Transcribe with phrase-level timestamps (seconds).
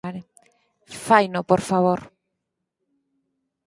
[1.05, 1.99] Faino, por favor.